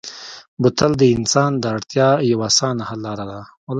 بوتل 0.61 0.91
د 0.97 1.03
انسان 1.15 1.51
د 1.59 1.63
اړتیا 1.75 2.09
یوه 2.31 2.45
اسانه 2.51 2.83
حل 2.89 2.99
لاره 3.05 3.25
ده. 3.31 3.41